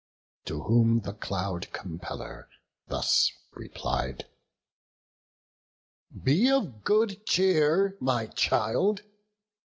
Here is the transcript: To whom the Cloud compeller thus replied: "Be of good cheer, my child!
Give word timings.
To 0.45 0.63
whom 0.63 1.01
the 1.01 1.13
Cloud 1.13 1.69
compeller 1.73 2.49
thus 2.87 3.31
replied: 3.51 4.25
"Be 6.23 6.49
of 6.49 6.83
good 6.83 7.23
cheer, 7.27 7.97
my 8.01 8.25
child! 8.25 9.03